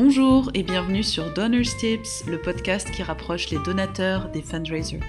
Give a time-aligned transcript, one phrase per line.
[0.00, 5.00] Bonjour et bienvenue sur Donors Tips, le podcast qui rapproche les donateurs des fundraisers.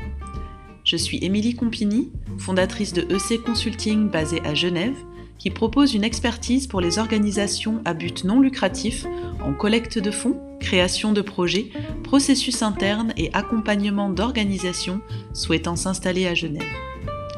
[0.84, 4.98] Je suis Émilie Compini, fondatrice de EC Consulting basée à Genève,
[5.38, 9.06] qui propose une expertise pour les organisations à but non lucratif
[9.46, 11.70] en collecte de fonds, création de projets,
[12.04, 15.02] processus internes et accompagnement d'organisations
[15.36, 16.64] souhaitant s'installer à Genève.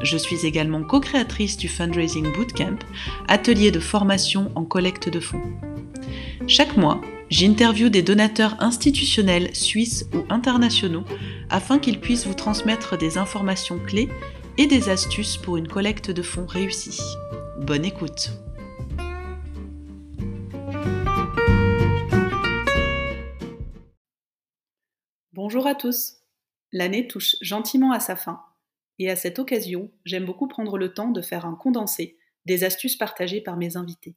[0.02, 2.78] Je suis également co-créatrice du Fundraising Bootcamp,
[3.28, 5.42] atelier de formation en collecte de fonds.
[6.48, 7.00] Chaque mois,
[7.32, 11.04] j'interviewe des donateurs institutionnels suisses ou internationaux
[11.48, 14.10] afin qu'ils puissent vous transmettre des informations clés
[14.58, 17.00] et des astuces pour une collecte de fonds réussie.
[17.58, 18.32] Bonne écoute
[25.32, 26.18] Bonjour à tous
[26.70, 28.42] L'année touche gentiment à sa fin
[28.98, 32.96] et à cette occasion, j'aime beaucoup prendre le temps de faire un condensé des astuces
[32.96, 34.16] partagées par mes invités.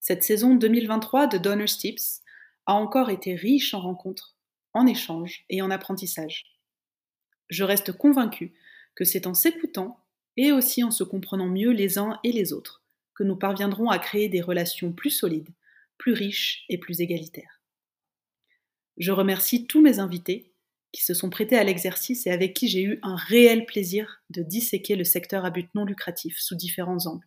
[0.00, 2.22] Cette saison 2023 de Donors Tips
[2.66, 4.36] a encore été riche en rencontres,
[4.74, 6.44] en échanges et en apprentissages.
[7.48, 8.54] Je reste convaincue
[8.94, 10.00] que c'est en s'écoutant
[10.36, 12.82] et aussi en se comprenant mieux les uns et les autres
[13.14, 15.48] que nous parviendrons à créer des relations plus solides,
[15.96, 17.60] plus riches et plus égalitaires.
[18.98, 20.52] Je remercie tous mes invités
[20.92, 24.42] qui se sont prêtés à l'exercice et avec qui j'ai eu un réel plaisir de
[24.42, 27.26] disséquer le secteur à but non lucratif sous différents angles.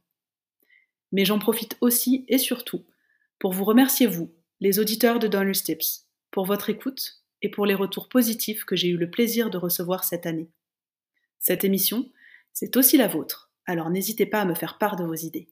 [1.11, 2.85] Mais j'en profite aussi et surtout
[3.39, 7.73] pour vous remercier, vous, les auditeurs de Donors Tips, pour votre écoute et pour les
[7.73, 10.49] retours positifs que j'ai eu le plaisir de recevoir cette année.
[11.39, 12.11] Cette émission,
[12.51, 15.49] c'est aussi la vôtre, alors n'hésitez pas à me faire part de vos idées.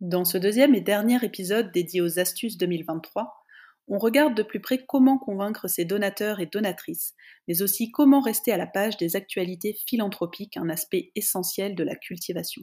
[0.00, 3.39] Dans ce deuxième et dernier épisode dédié aux astuces 2023,
[3.90, 7.12] on regarde de plus près comment convaincre ses donateurs et donatrices,
[7.48, 11.96] mais aussi comment rester à la page des actualités philanthropiques, un aspect essentiel de la
[11.96, 12.62] cultivation.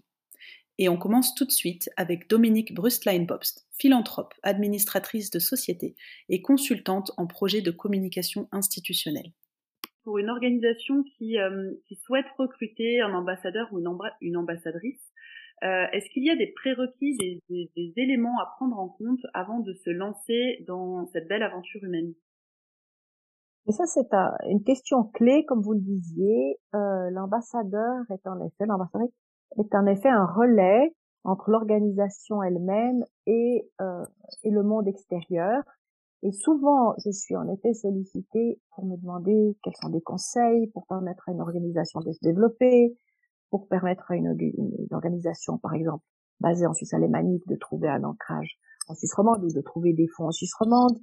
[0.80, 5.96] Et on commence tout de suite avec Dominique Brustlein-Bobst, philanthrope, administratrice de société
[6.30, 9.34] et consultante en projet de communication institutionnelle.
[10.04, 11.74] Pour une organisation qui, euh,
[12.06, 13.80] souhaite recruter un ambassadeur ou
[14.22, 15.07] une ambassadrice,
[15.64, 17.18] euh, est-ce qu'il y a des prérequis,
[17.50, 22.14] des, éléments à prendre en compte avant de se lancer dans cette belle aventure humaine?
[23.68, 24.08] Et ça, c'est
[24.50, 26.58] une question clé, comme vous le disiez.
[26.76, 29.10] Euh, l'ambassadeur est en effet, l'ambassadeur
[29.58, 34.06] est en effet un relais entre l'organisation elle-même et, euh,
[34.44, 35.64] et le monde extérieur.
[36.24, 40.86] Et souvent, je suis en effet sollicitée pour me demander quels sont des conseils pour
[40.88, 42.96] permettre à une organisation de se développer,
[43.50, 44.36] pour permettre à une,
[44.92, 46.04] organisation, par exemple,
[46.40, 50.08] basée en Suisse alémanique, de trouver un ancrage en Suisse romande ou de trouver des
[50.08, 50.98] fonds en Suisse romande,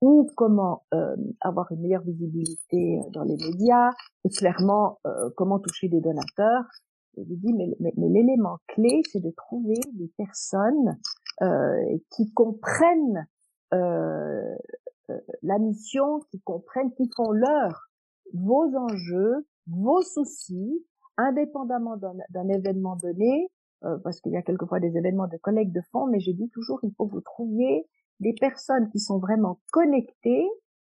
[0.00, 3.90] ou comment euh, avoir une meilleure visibilité dans les médias,
[4.24, 6.64] et clairement euh, comment toucher des donateurs.
[7.16, 10.98] je dis, mais, mais, l'élément clé, c'est de trouver des personnes
[11.42, 13.26] euh, qui comprennent
[13.72, 14.54] euh,
[15.10, 17.88] euh, la mission, qui comprennent, qui font leur
[18.34, 20.84] vos enjeux, vos soucis,
[21.22, 23.48] indépendamment d'un événement donné,
[23.84, 26.48] euh, parce qu'il y a quelquefois des événements de collecte de fonds, mais je dis
[26.50, 27.86] toujours, il faut que vous trouviez
[28.20, 30.48] des personnes qui sont vraiment connectées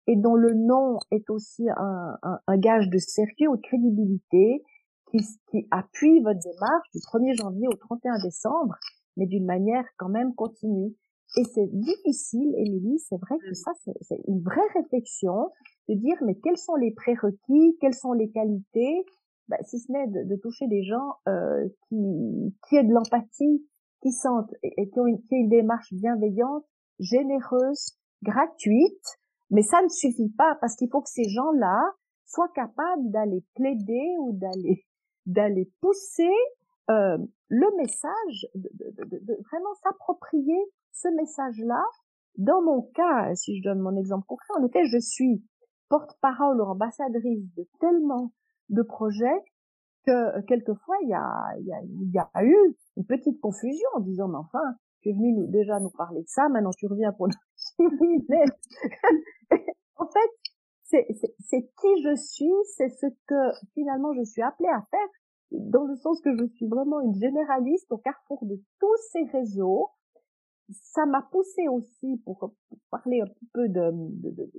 [0.06, 4.62] et dont le nom est aussi un, un, gage de sérieux ou de crédibilité,
[5.10, 5.18] qui,
[5.50, 8.74] qui appuie votre démarche du 1er janvier au 31 décembre,
[9.16, 10.94] mais d'une manière quand même continue.
[11.36, 15.50] Et c'est difficile, Émilie, c'est vrai que ça, c'est une vraie réflexion
[15.88, 19.04] de dire, mais quels sont les prérequis, quelles sont les qualités,
[19.49, 23.66] bah, si ce n'est de, de, toucher des gens euh, qui, qui aient de l'empathie,
[24.03, 26.65] qui sentent et, qui ont une, qui une démarche bienveillante,
[26.99, 29.19] généreuse, gratuite,
[29.50, 31.83] mais ça ne suffit pas parce qu'il faut que ces gens-là
[32.25, 34.84] soient capables d'aller plaider ou d'aller
[35.27, 36.34] d'aller pousser
[36.91, 37.16] euh,
[37.49, 40.59] le message, de, de, de vraiment s'approprier
[40.93, 41.83] ce message-là.
[42.37, 45.42] Dans mon cas, si je donne mon exemple concret, en effet, je suis
[45.89, 48.33] porte-parole ou ambassadrice de tellement
[48.69, 49.41] de projets
[50.07, 52.55] que quelquefois il y a, y a, y a eu
[52.97, 56.28] une petite confusion en disant mais enfin tu es venu nous, déjà nous parler de
[56.28, 57.34] ça maintenant tu reviens pour nous
[59.97, 60.31] en fait
[60.83, 65.09] c'est qui je suis c'est ce que finalement je suis appelée à faire
[65.59, 69.91] dans le sens que je suis vraiment une généraliste au carrefour de tous ces réseaux.
[70.71, 72.55] Ça m'a poussé aussi pour,
[72.91, 74.53] parler un petit peu de, de, de,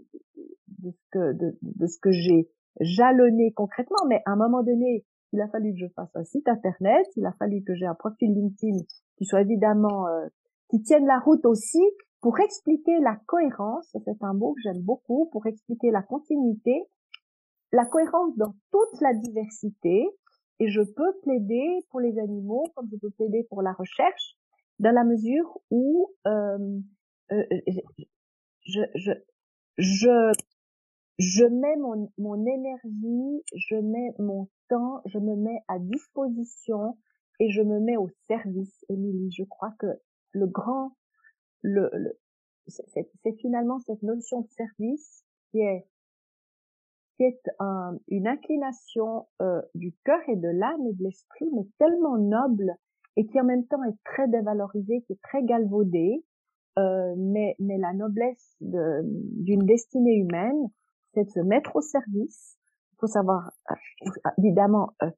[0.68, 2.50] de ce que de, de ce que j'ai
[2.80, 6.48] jalonner concrètement, mais à un moment donné, il a fallu que je fasse un site
[6.48, 8.78] internet, il a fallu que j'ai un profil LinkedIn
[9.18, 10.28] qui soit évidemment euh,
[10.70, 11.84] qui tienne la route aussi
[12.22, 16.84] pour expliquer la cohérence, c'est un mot que j'aime beaucoup, pour expliquer la continuité,
[17.72, 20.08] la cohérence dans toute la diversité,
[20.60, 24.38] et je peux plaider pour les animaux comme je peux plaider pour la recherche
[24.80, 26.58] dans la mesure où euh,
[27.32, 27.44] euh,
[28.66, 29.12] je, je,
[29.78, 30.34] je,
[31.18, 36.98] je mets mon, mon énergie, je mets mon temps, je me mets à disposition
[37.40, 39.32] et je me mets au service, Émilie.
[39.32, 39.88] Je crois que
[40.32, 40.96] le grand,
[41.62, 42.18] le, le
[42.68, 45.86] c'est finalement cette notion de service qui est
[47.16, 51.66] qui est un, une inclination euh, du cœur et de l'âme et de l'esprit, mais
[51.80, 52.76] tellement noble
[53.16, 56.26] et qui en même temps est très dévalorisée, qui est très galvaudée.
[56.78, 60.70] Euh, mais, mais la noblesse d'une destinée humaine,
[61.16, 62.58] c'est de se mettre au service.
[62.94, 65.10] Il faut savoir, euh, évidemment, euh,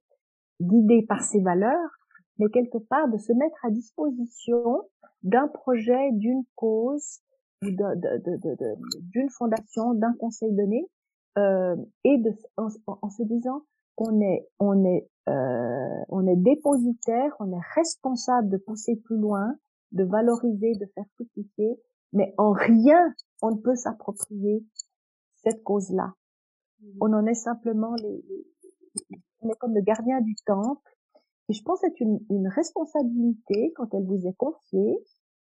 [0.60, 1.90] guidé par ses valeurs,
[2.38, 4.82] mais quelque part de se mettre à disposition
[5.22, 7.20] d'un projet, d'une cause,
[7.62, 10.88] d'une fondation, d'un conseil donné,
[11.36, 13.62] euh, et de, en, se disant
[13.96, 19.54] qu'on est, on est, euh, on est dépositaire, on est responsable de pousser plus loin,
[19.92, 21.80] de valoriser, de faire fructifier,
[22.12, 23.12] mais en rien
[23.42, 24.64] on ne peut s'approprier
[25.42, 26.14] cette cause-là.
[26.80, 26.86] Mmh.
[27.00, 28.24] On en est simplement les,
[29.40, 30.96] on est comme le gardien du temple.
[31.48, 34.98] Et je pense que c'est une, une responsabilité quand elle vous est confiée,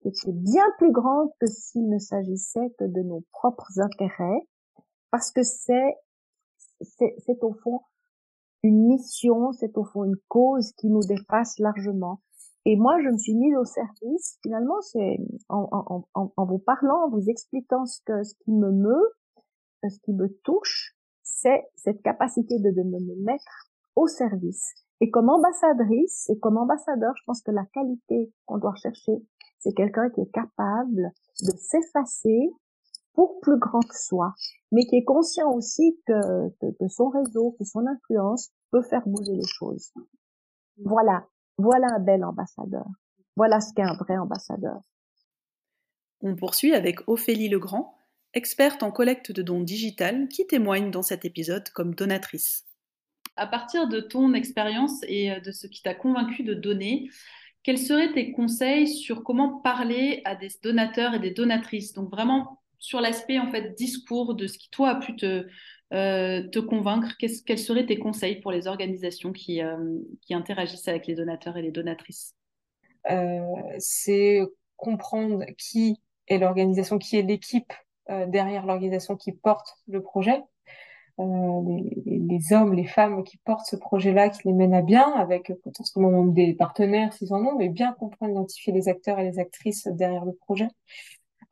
[0.03, 4.47] qui est bien plus grande que s'il ne s'agissait que de nos propres intérêts,
[5.11, 5.97] parce que c'est
[6.81, 7.81] c'est au fond
[8.63, 12.21] une mission, c'est au fond une cause qui nous dépasse largement.
[12.65, 14.39] Et moi, je me suis mise au service.
[14.43, 15.17] Finalement, c'est
[15.49, 19.13] en, en, en, en, vous parlant, en vous expliquant ce que ce qui me meut,
[19.83, 24.75] ce qui me touche, c'est cette capacité de, de me mettre au service.
[25.01, 29.13] Et comme ambassadrice et comme ambassadeur, je pense que la qualité qu'on doit chercher,
[29.59, 32.51] c'est quelqu'un qui est capable de s'effacer
[33.15, 34.33] pour plus grand que soi,
[34.71, 39.35] mais qui est conscient aussi que, que, son réseau, que son influence peut faire bouger
[39.35, 39.93] les choses.
[40.85, 41.27] Voilà,
[41.57, 42.87] voilà un bel ambassadeur.
[43.37, 44.81] Voilà ce qu'est un vrai ambassadeur.
[46.23, 47.98] On poursuit avec Ophélie Legrand,
[48.35, 52.65] experte en collecte de dons digital, qui témoigne dans cet épisode comme donatrice.
[53.37, 57.09] À partir de ton expérience et de ce qui t'a convaincu de donner,
[57.63, 61.93] quels seraient tes conseils sur comment parler à des donateurs et des donatrices?
[61.93, 65.47] Donc vraiment sur l'aspect en fait discours de ce qui toi a pu te,
[65.93, 69.77] euh, te convaincre, quels seraient tes conseils pour les organisations qui, euh,
[70.23, 72.35] qui interagissent avec les donateurs et les donatrices?
[73.11, 73.41] Euh,
[73.79, 74.41] C'est
[74.77, 77.73] comprendre qui est l'organisation, qui est l'équipe
[78.09, 80.43] derrière l'organisation qui porte le projet.
[81.19, 85.53] Les, les, hommes, les femmes qui portent ce projet-là, qui les mènent à bien, avec
[85.65, 89.89] potentiellement des partenaires s'ils en ont, mais bien comprendre, identifier les acteurs et les actrices
[89.89, 90.69] derrière le projet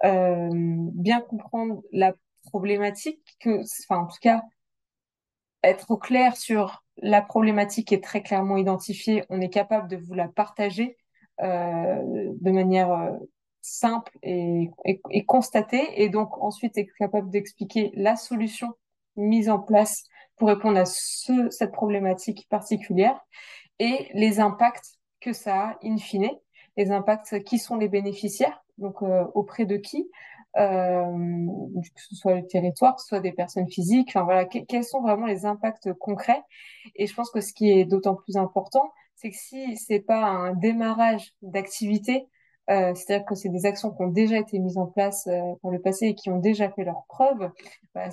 [0.04, 2.14] euh, bien comprendre la
[2.44, 4.42] problématique, que, enfin en tout cas
[5.62, 10.14] être au clair sur la problématique est très clairement identifiée, on est capable de vous
[10.14, 10.96] la partager
[11.42, 13.10] euh, de manière euh,
[13.66, 18.74] simple et, et, et, donc ensuite être capable d'expliquer la solution
[19.16, 20.04] mise en place
[20.36, 23.18] pour répondre à ce, cette problématique particulière
[23.78, 26.30] et les impacts que ça a in fine,
[26.76, 30.08] les impacts qui sont les bénéficiaires, donc euh, auprès de qui
[30.58, 31.04] euh,
[31.94, 35.02] que ce soit le territoire, que ce soit des personnes physiques, enfin voilà, quels sont
[35.02, 36.42] vraiment les impacts concrets.
[36.94, 40.24] Et je pense que ce qui est d'autant plus important, c'est que si c'est pas
[40.24, 42.26] un démarrage d'activité,
[42.70, 45.70] euh, c'est-à-dire que c'est des actions qui ont déjà été mises en place euh, par
[45.70, 47.50] le passé et qui ont déjà fait leurs preuves,
[47.94, 48.08] bah,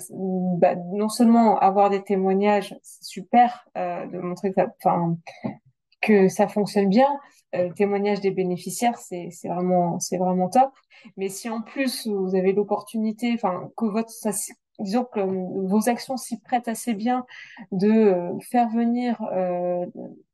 [0.58, 5.16] bah, non seulement avoir des témoignages, c'est super euh, de montrer que, enfin,
[6.00, 7.08] que ça fonctionne bien,
[7.54, 10.70] euh, témoignage des bénéficiaires, c'est vraiment, c'est vraiment top.
[11.16, 14.10] Mais si en plus vous avez l'opportunité, enfin que votre,
[14.78, 17.24] disons que vos actions s'y prêtent assez bien
[17.72, 19.86] de euh, faire venir euh,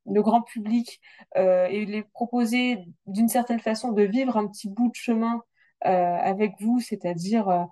[0.05, 0.99] le grand public
[1.37, 5.41] euh, et les proposer d'une certaine façon de vivre un petit bout de chemin
[5.83, 7.67] avec vous, c'est-à-dire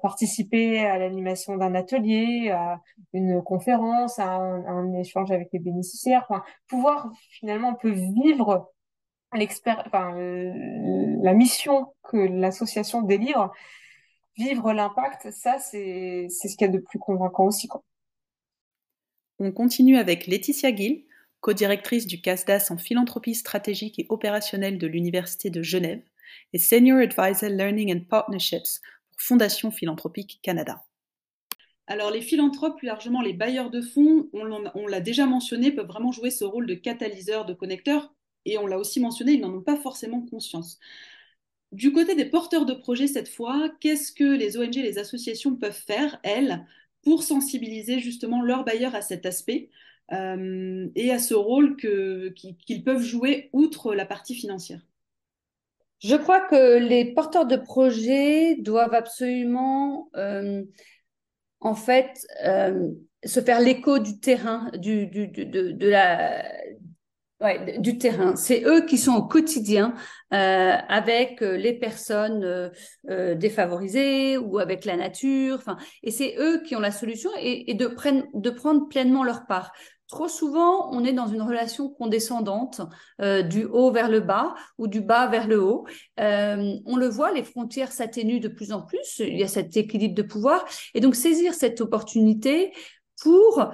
[0.00, 2.80] participer à l'animation d'un atelier, à
[3.12, 8.72] une conférence, à un, échange avec les bénéficiaires, enfin, pouvoir finalement un peu vivre
[9.86, 10.14] enfin,
[11.22, 13.52] la mission que l'association délivre,
[14.36, 17.68] vivre l'impact, ça, c'est ce qu'il y a de plus convaincant aussi.
[17.68, 17.82] Quoi.
[19.38, 21.04] On continue avec Laetitia Gill,
[21.40, 26.02] co-directrice du CASDAS en philanthropie stratégique et opérationnelle de l'Université de Genève
[26.52, 30.84] et Senior Advisor Learning and Partnerships pour Fondation Philanthropique Canada.
[31.86, 36.12] Alors les philanthropes, plus largement les bailleurs de fonds, on l'a déjà mentionné, peuvent vraiment
[36.12, 38.14] jouer ce rôle de catalyseur, de connecteur
[38.46, 40.78] et on l'a aussi mentionné, ils n'en ont pas forcément conscience.
[41.74, 45.72] Du côté des porteurs de projets, cette fois, qu'est-ce que les ONG, les associations peuvent
[45.72, 46.64] faire, elles,
[47.02, 49.70] pour sensibiliser justement leurs bailleurs à cet aspect
[50.10, 54.86] et à ce rôle qu'ils peuvent jouer outre la partie financière?
[55.98, 60.10] Je crois que les porteurs de projets doivent absolument,
[61.58, 62.24] en fait,
[63.24, 66.44] se faire l'écho du terrain, de, la,
[67.44, 68.36] Ouais, du terrain.
[68.36, 69.92] C'est eux qui sont au quotidien
[70.32, 72.70] euh, avec euh, les personnes euh,
[73.10, 75.56] euh, défavorisées ou avec la nature.
[75.56, 79.24] Enfin, et c'est eux qui ont la solution et, et de, prenne, de prendre pleinement
[79.24, 79.72] leur part.
[80.08, 82.80] Trop souvent, on est dans une relation condescendante,
[83.20, 85.86] euh, du haut vers le bas ou du bas vers le haut.
[86.20, 89.18] Euh, on le voit, les frontières s'atténuent de plus en plus.
[89.18, 90.64] Il y a cet équilibre de pouvoir.
[90.94, 92.72] Et donc, saisir cette opportunité
[93.20, 93.70] pour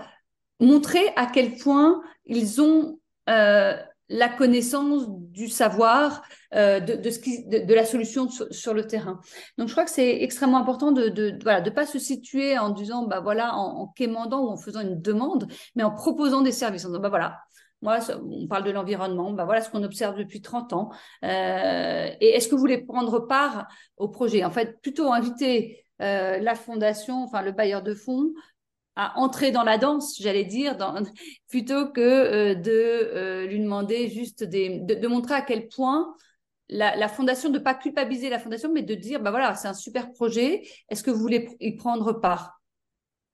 [0.58, 2.99] montrer à quel point ils ont
[3.30, 3.76] euh,
[4.12, 6.22] la connaissance du savoir,
[6.54, 9.20] euh, de, de, la solution sur, le terrain.
[9.56, 12.70] Donc, je crois que c'est extrêmement important de de, voilà, de pas se situer en
[12.70, 15.46] disant, bah voilà, en, en, quémandant ou en faisant une demande,
[15.76, 16.84] mais en proposant des services.
[16.84, 17.38] En disant, bah voilà,
[17.82, 20.90] moi, on parle de l'environnement, bah voilà ce qu'on observe depuis 30 ans.
[21.24, 24.44] Euh, et est-ce que vous voulez prendre part au projet?
[24.44, 28.32] En fait, plutôt inviter la fondation, enfin le bailleur de fonds,
[28.96, 30.76] à entrer dans la danse, j'allais dire,
[31.48, 36.14] plutôt que euh, de euh, lui demander juste des, de, de, montrer à quel point
[36.68, 39.68] la, la fondation, de ne pas culpabiliser la fondation, mais de dire, bah voilà, c'est
[39.68, 42.59] un super projet, est-ce que vous voulez y prendre part?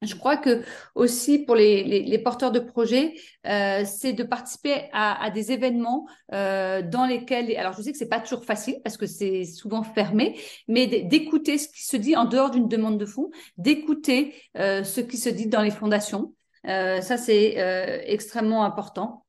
[0.03, 0.63] Je crois que
[0.95, 3.15] aussi pour les, porteurs de projets,
[3.47, 8.09] euh, c'est de participer à, des événements euh, dans lesquels, alors je sais que c'est
[8.09, 10.39] pas toujours facile parce que c'est souvent fermé,
[10.69, 15.01] mais d'écouter ce qui se dit en dehors d'une demande de fonds, d'écouter euh, ce
[15.01, 16.35] qui se dit dans les fondations.
[16.65, 17.55] Ça c'est
[18.07, 19.25] extrêmement important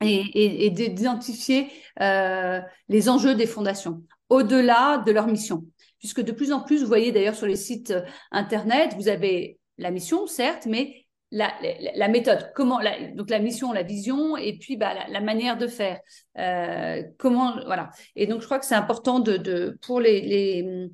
[0.00, 1.66] et, et, d'identifier
[1.98, 5.64] les enjeux des fondations au-delà de leur mission
[5.98, 7.92] puisque de plus en plus, vous voyez d'ailleurs sur les sites
[8.30, 11.52] internet, vous avez la mission, certes, mais la,
[11.94, 15.66] la, méthode, comment, la, donc la mission, la vision, et puis bah, la, manière de
[15.66, 16.00] faire.
[16.38, 17.90] Euh, comment, voilà.
[18.16, 20.90] Et donc, je crois que c'est important de, de, pour les,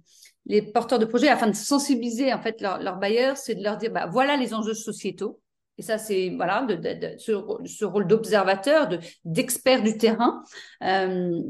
[0.46, 3.76] les, porteurs de projets, afin de sensibiliser en fait leurs leur bailleurs, c'est de leur
[3.78, 5.40] dire, bah, voilà les enjeux sociétaux.
[5.78, 7.32] Et ça, c'est voilà de ce,
[7.66, 8.88] ce, rôle d'observateur,
[9.24, 10.42] d'expert du terrain.
[10.82, 11.40] Euh,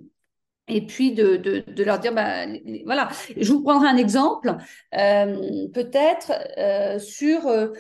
[0.69, 2.47] et puis de, de, de, leur dire, bah,
[2.85, 4.57] voilà, je vous prendrai un exemple,
[4.95, 7.73] euh, peut-être euh, sur euh,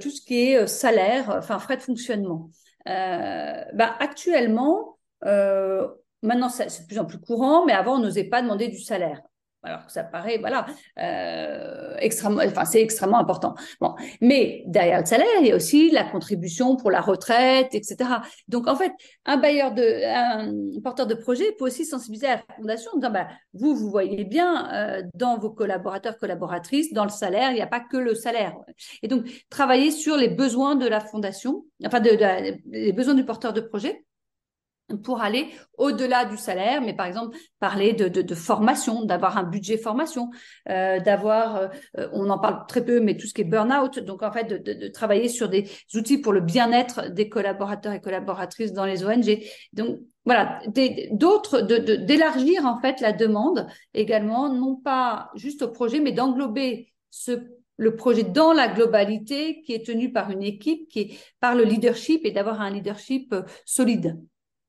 [0.00, 2.50] tout ce qui est euh, salaire, enfin frais de fonctionnement.
[2.88, 5.86] Euh, bah, actuellement, euh,
[6.22, 9.22] maintenant c'est de plus en plus courant, mais avant on n'osait pas demander du salaire
[9.62, 10.66] alors que ça paraît, voilà,
[10.98, 13.54] euh, extrêmement, enfin, c'est extrêmement important.
[13.80, 17.96] Bon, mais derrière le salaire, il y a aussi la contribution pour la retraite, etc.
[18.48, 18.92] Donc, en fait,
[19.24, 23.12] un bailleur de, un porteur de projet peut aussi sensibiliser à la fondation en disant,
[23.12, 27.62] bah, vous, vous voyez bien, euh, dans vos collaborateurs, collaboratrices, dans le salaire, il n'y
[27.62, 28.54] a pas que le salaire.
[29.02, 33.60] Et donc, travailler sur les besoins de la fondation, enfin, les besoins du porteur de
[33.60, 34.04] projet
[35.04, 35.48] pour aller
[35.78, 40.30] au-delà du salaire, mais par exemple parler de, de, formation, d'avoir un budget formation,
[40.68, 44.22] euh, d'avoir, euh, on en parle très peu, mais tout ce qui est burn-out, donc
[44.22, 48.72] en fait de, de, travailler sur des outils pour le bien-être des collaborateurs et collaboratrices
[48.72, 49.42] dans les ONG.
[49.72, 50.60] Donc voilà,
[51.12, 57.40] d'autres, d'élargir en fait la demande également, non pas juste au projet, mais d'englober ce
[57.76, 61.64] le projet dans la globalité qui est tenu par une équipe, qui est par le
[61.64, 64.20] leadership et d'avoir un leadership euh, solide.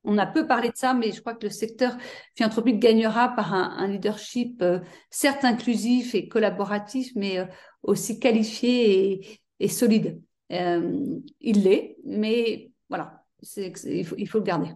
[0.04, 1.98] On a peu parlé de ça, mais je crois que le secteur
[2.36, 4.80] philanthropique gagnera par un, un leadership euh,
[5.10, 7.46] certes inclusif et collaboratif, mais euh,
[7.84, 10.22] aussi qualifié et, et solide.
[10.52, 13.24] Euh, il l'est, mais voilà,
[13.56, 14.70] il faut, il faut le garder.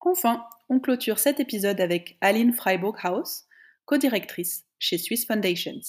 [0.00, 3.46] Enfin, on clôture cet épisode avec Aline Freiburg-Haus,
[3.84, 5.80] co-directrice chez Swiss Foundations.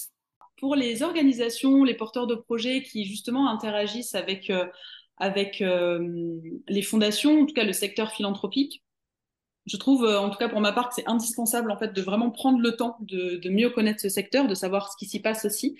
[0.58, 4.66] Pour les organisations, les porteurs de projets qui justement interagissent avec euh,
[5.20, 8.82] avec euh, les fondations, en tout cas le secteur philanthropique.
[9.66, 12.02] Je trouve, euh, en tout cas pour ma part, que c'est indispensable en fait de
[12.02, 15.44] vraiment prendre le temps de, mieux connaître ce secteur, de savoir ce qui s'y passe
[15.44, 15.76] aussi.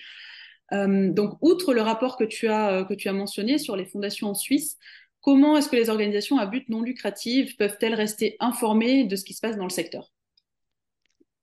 [0.73, 4.29] Euh, donc, outre le rapport que tu as que tu as mentionné sur les fondations
[4.29, 4.79] en Suisse,
[5.21, 9.35] comment est-ce que les organisations à but non lucratif peuvent-elles rester informées de ce qui
[9.35, 10.13] se passe dans le secteur?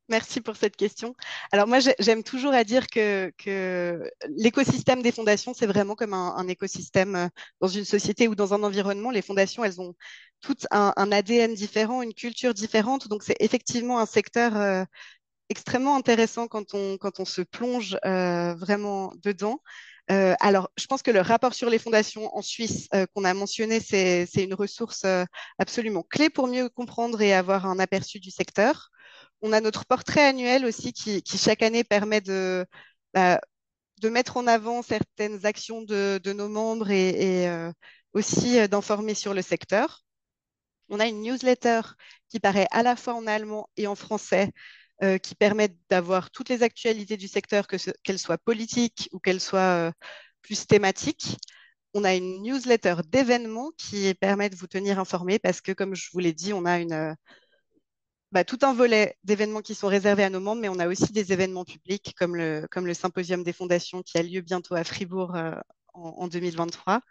[0.09, 1.15] Merci pour cette question.
[1.51, 6.47] Alors moi, j'aime toujours à dire que, que l'écosystème des fondations, c'est vraiment comme un,
[6.47, 7.27] écosystème euh,
[7.59, 9.11] dans une société ou dans un environnement.
[9.11, 9.95] Les fondations, elles ont
[10.39, 13.09] toutes un, ADN différent, une culture différente.
[13.09, 14.85] Donc c'est effectivement un secteur euh,
[15.49, 19.61] extrêmement intéressant quand on, quand on se plonge euh, vraiment dedans.
[20.09, 24.25] Alors, je pense que le rapport sur les fondations en Suisse qu'on a mentionné, c'est
[24.37, 25.05] une ressource
[25.59, 28.89] absolument clé pour mieux comprendre et avoir un aperçu du secteur.
[29.41, 32.65] On a notre portrait annuel aussi qui, chaque année permet de,
[33.13, 33.39] bah,
[34.01, 37.71] de mettre en avant certaines actions de, nos membres et, euh,
[38.13, 40.03] aussi euh, d'informer sur le secteur.
[40.89, 41.81] On a une newsletter
[42.29, 44.51] qui paraît à la fois en allemand et en français,
[45.03, 49.91] euh, qui permet d'avoir toutes les actualités du secteur, qu'elles soient politiques ou qu'elles soient
[50.41, 51.37] plus thématiques.
[51.93, 56.09] On a une newsletter d'événements qui permet de vous tenir informé parce que, comme je
[56.13, 57.15] vous l'ai dit, on a une,
[58.31, 61.11] bah, tout un volet d'événements qui sont réservés à nos membres, mais on a aussi
[61.13, 64.83] des événements publics comme le, comme le Symposium des fondations qui a lieu bientôt à
[64.83, 65.53] Fribourg euh,
[65.93, 67.01] en, 2023.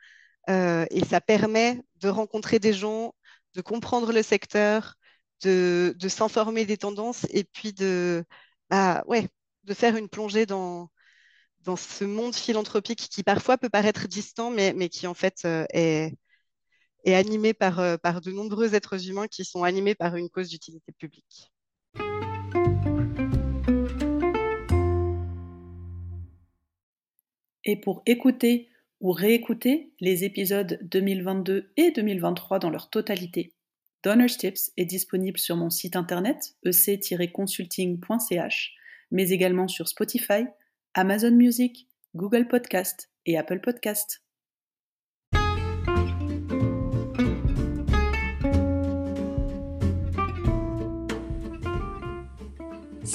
[0.48, 3.14] Euh, et ça permet de rencontrer des gens,
[3.54, 4.94] de comprendre le secteur,
[5.42, 8.24] de, de s'informer des tendances et puis de,
[8.70, 9.28] bah, ouais,
[9.64, 10.90] de faire une plongée dans,
[11.64, 15.66] dans ce monde philanthropique qui parfois peut paraître distant, mais, mais qui en fait euh,
[15.72, 16.16] est,
[17.06, 20.48] et animé par, euh, par de nombreux êtres humains qui sont animés par une cause
[20.48, 21.52] d'utilité publique.
[27.64, 28.68] Et pour écouter
[29.00, 33.52] ou réécouter les épisodes 2022 et 2023 dans leur totalité,
[34.02, 38.74] Donors Tips est disponible sur mon site internet ec-consulting.ch,
[39.10, 40.44] mais également sur Spotify,
[40.94, 44.25] Amazon Music, Google Podcast et Apple Podcast.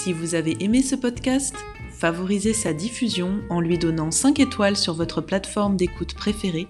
[0.04, 1.54] Si vous avez aimé ce podcast,
[1.92, 6.68] favorisez sa diffusion en lui donnant 5 étoiles sur votre plateforme d'écoute préférée,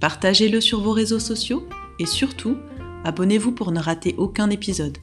[0.00, 1.68] partagez-le sur vos réseaux sociaux
[1.98, 2.56] et surtout,
[3.04, 4.96] abonnez-vous pour ne rater aucun épisode.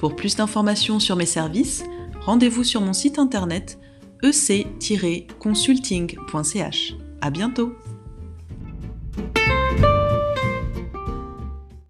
[0.00, 1.84] Pour plus d'informations sur mes services,
[2.22, 3.78] rendez-vous sur mon site internet
[4.24, 6.96] ec-consulting.ch.
[7.20, 7.76] À bientôt!